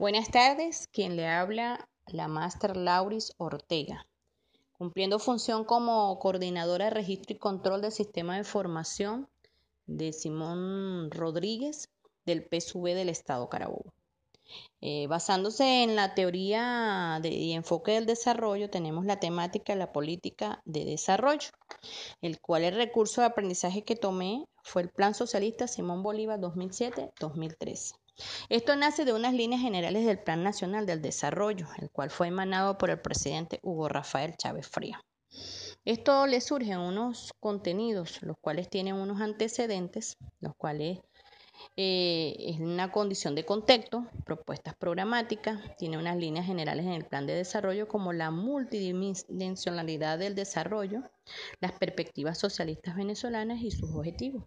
Buenas 0.00 0.30
tardes, 0.30 0.88
quien 0.90 1.14
le 1.14 1.28
habla 1.28 1.86
la 2.06 2.26
Máster 2.26 2.74
Lauris 2.74 3.34
Ortega, 3.36 4.06
cumpliendo 4.72 5.18
función 5.18 5.66
como 5.66 6.18
coordinadora 6.18 6.86
de 6.86 6.92
registro 6.92 7.36
y 7.36 7.38
control 7.38 7.82
del 7.82 7.92
sistema 7.92 8.38
de 8.38 8.44
formación 8.44 9.28
de 9.84 10.14
Simón 10.14 11.10
Rodríguez 11.10 11.90
del 12.24 12.48
PSV 12.48 12.94
del 12.94 13.10
Estado 13.10 13.50
Carabobo. 13.50 13.92
Eh, 14.80 15.06
basándose 15.06 15.82
en 15.82 15.96
la 15.96 16.14
teoría 16.14 17.18
de, 17.20 17.28
y 17.28 17.52
enfoque 17.52 17.92
del 17.92 18.06
desarrollo, 18.06 18.70
tenemos 18.70 19.04
la 19.04 19.20
temática 19.20 19.74
de 19.74 19.80
la 19.80 19.92
política 19.92 20.62
de 20.64 20.86
desarrollo, 20.86 21.50
el 22.22 22.40
cual 22.40 22.64
el 22.64 22.74
recurso 22.74 23.20
de 23.20 23.26
aprendizaje 23.26 23.84
que 23.84 23.96
tomé 23.96 24.46
fue 24.62 24.80
el 24.80 24.88
Plan 24.88 25.12
Socialista 25.12 25.68
Simón 25.68 26.02
Bolívar 26.02 26.40
2007-2013. 26.40 27.99
Esto 28.48 28.76
nace 28.76 29.04
de 29.04 29.12
unas 29.12 29.34
líneas 29.34 29.60
generales 29.60 30.04
del 30.06 30.18
Plan 30.18 30.42
Nacional 30.42 30.86
del 30.86 31.02
Desarrollo, 31.02 31.66
el 31.78 31.90
cual 31.90 32.10
fue 32.10 32.28
emanado 32.28 32.78
por 32.78 32.90
el 32.90 33.00
presidente 33.00 33.60
Hugo 33.62 33.88
Rafael 33.88 34.36
Chávez 34.36 34.68
Fría. 34.68 35.02
Esto 35.84 36.26
le 36.26 36.40
surgen 36.40 36.78
unos 36.78 37.32
contenidos, 37.40 38.22
los 38.22 38.36
cuales 38.40 38.68
tienen 38.68 38.96
unos 38.96 39.20
antecedentes, 39.20 40.16
los 40.40 40.54
cuales 40.56 40.98
eh, 41.76 42.34
es 42.38 42.58
una 42.58 42.90
condición 42.90 43.34
de 43.34 43.44
contexto, 43.44 44.06
propuestas 44.24 44.74
programáticas, 44.76 45.76
tiene 45.76 45.98
unas 45.98 46.16
líneas 46.16 46.46
generales 46.46 46.86
en 46.86 46.92
el 46.92 47.04
plan 47.04 47.26
de 47.26 47.34
desarrollo 47.34 47.88
como 47.88 48.12
la 48.12 48.30
multidimensionalidad 48.30 50.18
del 50.18 50.34
desarrollo, 50.34 51.02
las 51.60 51.72
perspectivas 51.72 52.38
socialistas 52.38 52.96
venezolanas 52.96 53.62
y 53.62 53.70
sus 53.70 53.90
objetivos. 53.94 54.44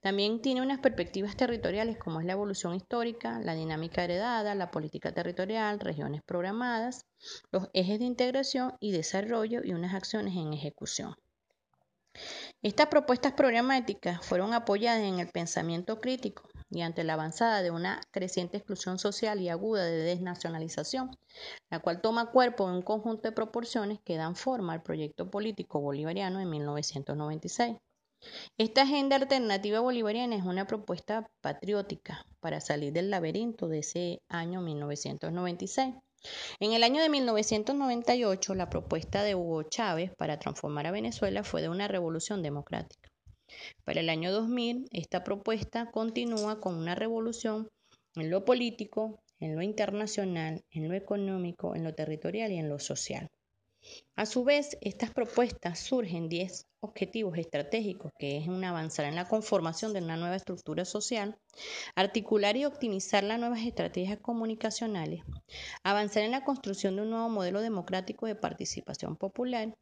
También 0.00 0.40
tiene 0.40 0.62
unas 0.62 0.80
perspectivas 0.80 1.36
territoriales 1.36 1.98
como 1.98 2.20
es 2.20 2.26
la 2.26 2.32
evolución 2.32 2.74
histórica, 2.74 3.40
la 3.40 3.54
dinámica 3.54 4.04
heredada, 4.04 4.54
la 4.54 4.70
política 4.70 5.12
territorial, 5.12 5.80
regiones 5.80 6.22
programadas, 6.22 7.06
los 7.50 7.68
ejes 7.72 7.98
de 7.98 8.04
integración 8.04 8.74
y 8.80 8.92
desarrollo 8.92 9.62
y 9.64 9.72
unas 9.72 9.94
acciones 9.94 10.36
en 10.36 10.52
ejecución. 10.52 11.14
Estas 12.62 12.86
propuestas 12.86 13.34
programáticas 13.34 14.24
fueron 14.24 14.54
apoyadas 14.54 15.02
en 15.02 15.18
el 15.20 15.28
pensamiento 15.28 16.00
crítico 16.00 16.48
y 16.70 16.80
ante 16.80 17.04
la 17.04 17.12
avanzada 17.12 17.62
de 17.62 17.70
una 17.70 18.00
creciente 18.10 18.56
exclusión 18.56 18.98
social 18.98 19.40
y 19.40 19.50
aguda 19.50 19.84
de 19.84 19.98
desnacionalización, 19.98 21.10
la 21.70 21.80
cual 21.80 22.00
toma 22.00 22.30
cuerpo 22.30 22.68
en 22.68 22.76
un 22.76 22.82
conjunto 22.82 23.28
de 23.28 23.32
proporciones 23.32 24.00
que 24.02 24.16
dan 24.16 24.34
forma 24.34 24.72
al 24.72 24.82
proyecto 24.82 25.30
político 25.30 25.80
bolivariano 25.80 26.40
en 26.40 26.48
1996. 26.48 27.76
Esta 28.58 28.82
agenda 28.82 29.16
alternativa 29.16 29.80
bolivariana 29.80 30.36
es 30.36 30.44
una 30.44 30.66
propuesta 30.66 31.30
patriótica 31.40 32.26
para 32.40 32.60
salir 32.60 32.92
del 32.92 33.10
laberinto 33.10 33.68
de 33.68 33.80
ese 33.80 34.22
año 34.28 34.60
1996. 34.60 35.94
En 36.60 36.72
el 36.72 36.82
año 36.82 37.02
de 37.02 37.08
1998, 37.08 38.54
la 38.54 38.68
propuesta 38.68 39.22
de 39.22 39.34
Hugo 39.34 39.62
Chávez 39.64 40.12
para 40.16 40.38
transformar 40.38 40.86
a 40.86 40.90
Venezuela 40.90 41.44
fue 41.44 41.62
de 41.62 41.68
una 41.68 41.88
revolución 41.88 42.42
democrática. 42.42 43.10
Para 43.84 44.00
el 44.00 44.08
año 44.08 44.32
2000, 44.32 44.88
esta 44.90 45.22
propuesta 45.22 45.90
continúa 45.90 46.60
con 46.60 46.74
una 46.76 46.94
revolución 46.94 47.68
en 48.16 48.30
lo 48.30 48.44
político, 48.44 49.20
en 49.38 49.54
lo 49.54 49.62
internacional, 49.62 50.64
en 50.70 50.88
lo 50.88 50.94
económico, 50.94 51.76
en 51.76 51.84
lo 51.84 51.94
territorial 51.94 52.50
y 52.50 52.58
en 52.58 52.68
lo 52.68 52.78
social. 52.78 53.30
A 54.16 54.24
su 54.26 54.44
vez, 54.44 54.78
estas 54.80 55.10
propuestas 55.10 55.78
surgen 55.78 56.28
10 56.28 56.66
objetivos 56.80 57.36
estratégicos, 57.38 58.12
que 58.18 58.38
es 58.38 58.48
un 58.48 58.64
avanzar 58.64 59.04
en 59.04 59.14
la 59.14 59.28
conformación 59.28 59.92
de 59.92 60.00
una 60.00 60.16
nueva 60.16 60.36
estructura 60.36 60.84
social, 60.84 61.38
articular 61.94 62.56
y 62.56 62.64
optimizar 62.64 63.24
las 63.24 63.38
nuevas 63.38 63.60
estrategias 63.60 64.18
comunicacionales, 64.18 65.22
avanzar 65.82 66.22
en 66.22 66.30
la 66.30 66.44
construcción 66.44 66.96
de 66.96 67.02
un 67.02 67.10
nuevo 67.10 67.28
modelo 67.28 67.60
democrático 67.60 68.26
de 68.26 68.34
participación 68.34 69.16
popular, 69.16 69.76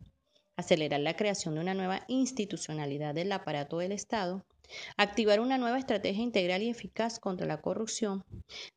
acelerar 0.56 1.00
la 1.00 1.16
creación 1.16 1.54
de 1.54 1.60
una 1.60 1.74
nueva 1.74 2.04
institucionalidad 2.08 3.14
del 3.14 3.32
aparato 3.32 3.78
del 3.78 3.92
Estado, 3.92 4.44
activar 4.96 5.40
una 5.40 5.58
nueva 5.58 5.78
estrategia 5.78 6.22
integral 6.22 6.62
y 6.62 6.70
eficaz 6.70 7.18
contra 7.20 7.46
la 7.46 7.60
corrupción, 7.60 8.24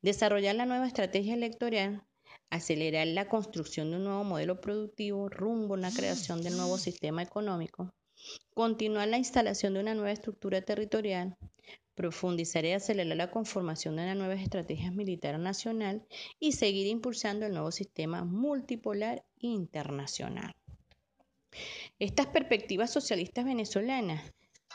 desarrollar 0.01 0.55
la 0.55 0.66
nueva 0.66 0.87
estrategia 0.87 1.33
electoral, 1.33 2.03
acelerar 2.50 3.08
la 3.08 3.28
construcción 3.28 3.91
de 3.91 3.97
un 3.97 4.06
nuevo 4.06 4.24
modelo 4.24 4.62
productivo 4.62 5.30
rumbo 5.30 5.75
a 5.75 5.80
la 5.80 5.91
creación 5.91 6.41
del 6.41 6.58
nuevo 6.58 6.78
sistema 6.78 7.22
económico, 7.22 7.94
continuar 8.53 9.08
la 9.08 9.18
instalación 9.18 9.74
de 9.74 9.81
una 9.81 9.96
nueva 9.96 10.12
estructura 10.12 10.62
territorial, 10.62 11.38
profundizar 11.96 12.63
y 12.66 12.72
acelerar 12.72 13.18
la 13.18 13.31
conformación 13.31 13.96
de 13.96 14.03
una 14.03 14.16
nueva 14.16 14.35
estrategia 14.35 14.91
militar 14.91 15.40
nacional 15.40 16.06
y 16.40 16.52
seguir 16.53 16.88
impulsando 16.88 17.46
el 17.46 17.53
nuevo 17.53 17.72
sistema 17.72 18.24
multipolar 18.24 19.25
internacional. 19.40 20.53
Estas 22.00 22.28
perspectivas 22.28 22.91
socialistas 22.91 23.46
venezolanas 23.46 24.31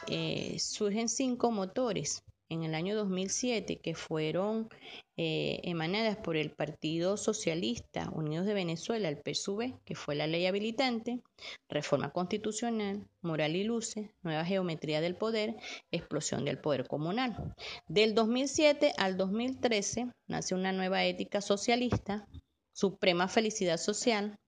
eh, 0.09 0.59
surgen 0.59 1.09
cinco 1.09 1.53
motores 1.53 2.25
en 2.49 2.65
el 2.65 2.75
año 2.75 2.97
2007 2.97 3.79
que 3.81 3.95
fueron 3.95 4.69
eh, 5.19 5.61
emanadas 5.65 6.17
por 6.17 6.37
el 6.39 6.51
Partido 6.51 7.19
Socialista 7.19 8.11
Unidos 8.15 8.47
de 8.47 8.55
Venezuela, 8.55 9.09
el 9.09 9.19
PSUV, 9.19 9.79
que 9.85 9.95
fue 9.95 10.15
la 10.15 10.27
ley 10.27 10.47
habilitante, 10.47 11.21
reforma 11.69 12.13
constitucional, 12.13 13.07
moral 13.21 13.55
y 13.55 13.65
luces, 13.65 14.09
nueva 14.23 14.45
geometría 14.45 15.03
del 15.03 15.17
poder, 15.17 15.57
explosión 15.91 16.47
del 16.47 16.59
poder 16.59 16.87
comunal. 16.87 17.55
Del 17.89 18.15
2007 18.15 18.95
al 18.97 19.19
2013 19.19 20.13
nace 20.29 20.55
una 20.55 20.73
nueva 20.73 21.05
ética 21.05 21.43
socialista, 21.43 22.27
suprema 22.73 23.29
felicidad 23.29 23.77
social, 23.77 24.39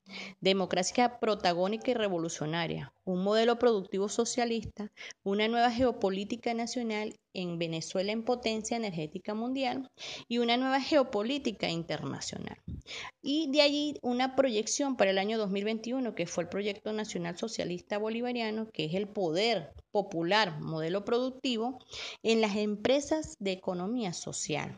democracia 0.41 1.19
protagónica 1.19 1.91
y 1.91 1.95
revolucionaria, 1.95 2.93
un 3.05 3.23
modelo 3.23 3.59
productivo 3.59 4.09
socialista, 4.09 4.93
una 5.23 5.49
nueva 5.49 5.71
geopolítica 5.71 6.55
nacional 6.55 7.15
en 7.33 7.59
Venezuela 7.59 8.13
en 8.13 8.25
potencia 8.25 8.77
energética 8.77 9.35
mundial 9.35 9.91
y 10.29 10.39
una 10.39 10.57
nueva 10.57 10.81
geopolítica 10.81 11.69
internacional. 11.69 12.59
Y 13.23 13.51
de 13.51 13.63
allí 13.63 13.99
una 14.03 14.37
proyección 14.37 14.97
para 14.97 15.11
el 15.11 15.19
año 15.19 15.39
2021, 15.39 16.15
que 16.15 16.27
fue 16.27 16.45
el 16.45 16.51
Proyecto 16.51 16.93
Nacional 16.93 17.37
Socialista 17.37 17.99
Bolivariano, 17.99 18.69
que 18.71 18.85
es 18.85 18.95
el 18.95 19.09
poder 19.09 19.73
popular, 19.91 20.61
modelo 20.61 21.05
productivo, 21.05 21.79
en 22.23 22.41
las 22.41 22.57
empresas 22.57 23.37
de 23.41 23.53
economía 23.53 24.13
social 24.13 24.77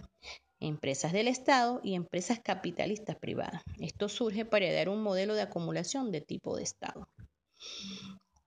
empresas 0.60 1.12
del 1.12 1.28
Estado 1.28 1.80
y 1.82 1.94
empresas 1.94 2.40
capitalistas 2.40 3.16
privadas. 3.16 3.62
Esto 3.78 4.08
surge 4.08 4.44
para 4.44 4.72
dar 4.72 4.88
un 4.88 5.02
modelo 5.02 5.34
de 5.34 5.42
acumulación 5.42 6.12
de 6.12 6.20
tipo 6.20 6.56
de 6.56 6.62
Estado. 6.62 7.08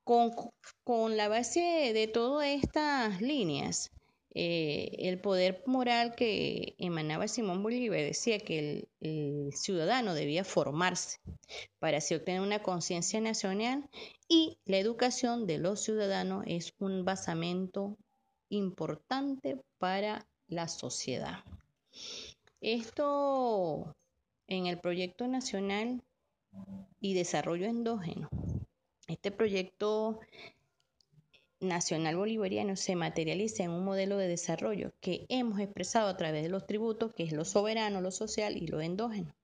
Con, 0.03 1.17
la 1.17 1.27
base 1.27 1.91
de 1.93 2.07
todas 2.07 2.47
estas 2.47 3.21
líneas, 3.21 3.91
eh, 4.33 4.89
el 4.99 5.19
poder 5.19 5.63
moral 5.67 6.15
que 6.15 6.75
emanaba 6.79 7.27
Simón 7.27 7.61
Bolívar 7.61 7.99
decía 7.99 8.39
que 8.39 8.59
el, 8.59 8.87
el 9.01 9.53
ciudadano 9.53 10.13
debía 10.13 10.43
formarse 10.43 11.19
para 11.79 11.97
así 11.97 12.15
obtener 12.15 12.41
una 12.41 12.63
conciencia 12.63 13.21
nacional 13.21 13.87
y 14.27 14.57
la 14.65 14.77
educación 14.77 15.45
de 15.45 15.57
los 15.59 15.81
ciudadanos 15.81 16.43
es 16.47 16.73
un 16.79 17.05
basamento 17.05 17.97
importante 18.49 19.61
para 19.77 20.27
la 20.47 20.67
sociedad. 20.67 21.43
Esto 22.61 23.95
en 24.47 24.65
el 24.67 24.79
proyecto 24.79 25.27
nacional 25.27 26.03
y 26.99 27.13
desarrollo 27.13 27.67
endógeno. 27.67 28.29
Este 29.07 29.31
proyecto 29.31 30.19
nacional 31.59 32.15
bolivariano 32.15 32.75
se 32.75 32.95
materializa 32.95 33.63
en 33.63 33.71
un 33.71 33.83
modelo 33.83 34.17
de 34.17 34.27
desarrollo 34.27 34.91
que 35.01 35.25
hemos 35.29 35.59
expresado 35.59 36.07
a 36.07 36.17
través 36.17 36.43
de 36.43 36.49
los 36.49 36.65
tributos, 36.65 37.13
que 37.13 37.23
es 37.23 37.31
lo 37.31 37.45
soberano, 37.45 38.01
lo 38.01 38.11
social 38.11 38.57
y 38.57 38.67
lo 38.67 38.81
endógeno. 38.81 39.35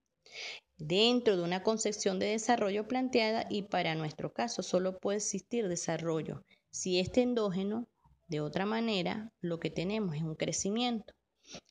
Dentro 0.78 1.38
de 1.38 1.44
una 1.44 1.64
concepción 1.64 2.20
de 2.20 2.28
desarrollo 2.28 2.88
planteada 2.88 3.48
y 3.50 3.64
para 3.64 3.96
nuestro 3.96 4.34
caso 4.34 4.64
solo 4.64 5.00
puede 5.00 5.18
existir 5.18 5.68
desarrollo 5.68 6.44
si 6.76 7.00
este 7.00 7.22
endógeno, 7.22 7.88
de 8.28 8.42
otra 8.42 8.66
manera, 8.66 9.32
lo 9.40 9.62
que 9.62 9.70
tenemos 9.70 10.14
es 10.16 10.24
un 10.24 10.36
crecimiento. 10.36 11.14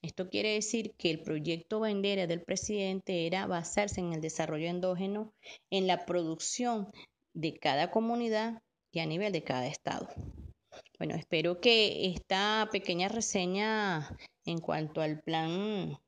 Esto 0.02 0.28
quiere 0.28 0.54
decir 0.54 0.94
que 0.96 1.10
el 1.10 1.22
proyecto 1.22 1.80
bandera 1.80 2.26
del 2.26 2.42
presidente 2.42 3.26
era 3.26 3.46
basarse 3.46 4.00
en 4.00 4.12
el 4.12 4.20
desarrollo 4.20 4.68
endógeno, 4.68 5.32
en 5.70 5.86
la 5.86 6.06
producción 6.06 6.90
de 7.32 7.58
cada 7.58 7.90
comunidad 7.90 8.62
y 8.92 9.00
a 9.00 9.06
nivel 9.06 9.32
de 9.32 9.42
cada 9.42 9.66
estado. 9.66 10.08
Bueno, 10.98 11.14
espero 11.14 11.60
que 11.60 12.06
esta 12.06 12.68
pequeña 12.70 13.08
reseña 13.08 14.16
en 14.44 14.58
cuanto 14.58 15.00
al 15.00 15.20
plan 15.20 15.98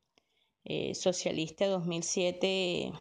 eh, 0.64 0.94
socialista 0.94 1.66
2007 1.66 2.92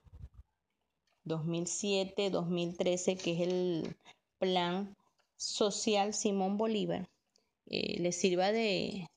2007-2013, 1.26 3.18
que 3.18 3.32
es 3.34 3.40
el 3.42 3.96
plan 4.38 4.96
social 5.38 6.14
Simón 6.14 6.58
Bolívar, 6.58 7.10
eh, 7.66 8.00
les 8.00 8.16
sirva 8.16 8.52
de, 8.52 9.08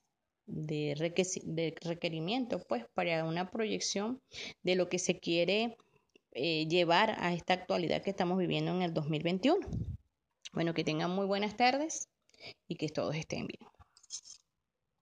de, 0.49 1.75
requerimiento 1.83 2.59
pues 2.69 2.85
para 2.95 3.25
una 3.25 3.51
proyección 3.51 4.21
de 4.63 4.75
lo 4.75 4.89
que 4.89 4.99
se 4.99 5.19
quiere 5.19 5.77
eh, 6.33 6.67
llevar 6.67 7.15
a 7.19 7.33
esta 7.35 7.55
actualidad 7.55 8.03
que 8.03 8.11
estamos 8.11 8.39
viviendo 8.39 8.73
en 8.73 8.83
el 8.83 8.95
2021. 8.95 9.67
Bueno, 10.53 10.75
que 10.75 10.85
tengan 10.85 11.11
muy 11.11 11.27
buenas 11.27 11.57
tardes 11.57 12.09
y 12.67 12.77
que 12.77 12.89
todos 12.89 13.15
estén 13.15 13.47
bien. 13.47 13.71